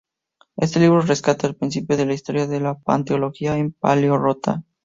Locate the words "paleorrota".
3.71-4.63